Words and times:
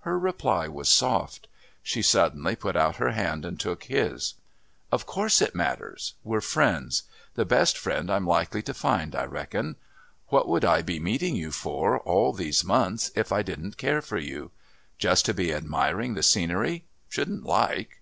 Her 0.00 0.18
reply 0.18 0.66
was 0.66 0.88
soft. 0.88 1.46
She 1.82 2.00
suddenly 2.00 2.56
put 2.56 2.74
out 2.74 2.96
her 2.96 3.10
hand 3.10 3.44
and 3.44 3.60
took 3.60 3.84
his. 3.84 4.32
"Of 4.90 5.04
course 5.04 5.42
it 5.42 5.54
matters. 5.54 6.14
We're 6.24 6.40
friends. 6.40 7.02
The 7.34 7.44
best 7.44 7.76
friend 7.76 8.10
I'm 8.10 8.26
likely 8.26 8.62
to 8.62 8.72
find, 8.72 9.14
I 9.14 9.24
reckon. 9.24 9.76
What 10.28 10.48
would 10.48 10.64
I 10.64 10.80
be 10.80 10.98
meeting 10.98 11.36
you 11.36 11.50
for 11.50 12.00
all 12.00 12.32
these 12.32 12.64
months 12.64 13.10
if 13.14 13.30
I 13.30 13.42
didn't 13.42 13.76
care 13.76 14.00
for 14.00 14.16
you? 14.16 14.52
Just 14.96 15.26
to 15.26 15.34
be 15.34 15.52
admiring 15.52 16.14
the 16.14 16.22
scenery? 16.22 16.86
shouldn't 17.10 17.44
like." 17.44 18.00